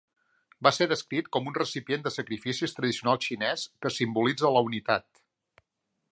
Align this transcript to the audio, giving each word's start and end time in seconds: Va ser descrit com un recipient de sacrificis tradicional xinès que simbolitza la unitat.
Va 0.67 0.69
ser 0.75 0.85
descrit 0.91 1.27
com 1.35 1.49
un 1.51 1.57
recipient 1.57 2.07
de 2.07 2.13
sacrificis 2.15 2.73
tradicional 2.77 3.19
xinès 3.25 3.65
que 3.85 3.91
simbolitza 3.99 4.51
la 4.57 4.65
unitat. 4.71 5.23